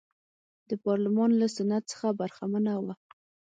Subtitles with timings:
[0.69, 2.93] د پارلمان له سنت څخه برخمنه وه.